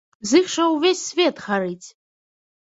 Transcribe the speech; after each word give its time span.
З 0.27 0.39
іх 0.43 0.47
жа 0.53 0.63
ўвесь 0.75 1.03
свет 1.09 1.43
гарыць. 1.45 1.87